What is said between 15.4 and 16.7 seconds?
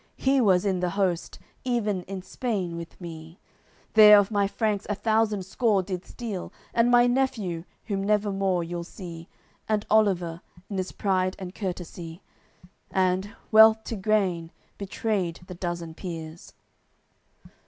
the dozen peers."